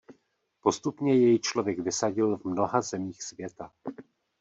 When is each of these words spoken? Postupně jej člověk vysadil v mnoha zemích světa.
Postupně 0.59 1.15
jej 1.17 1.39
člověk 1.39 1.79
vysadil 1.79 2.37
v 2.37 2.43
mnoha 2.45 2.81
zemích 2.81 3.23
světa. 3.23 3.71